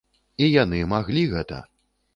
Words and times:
І 0.45 0.47
яны 0.63 0.81
маглі 0.97 1.27
гэта! 1.37 1.65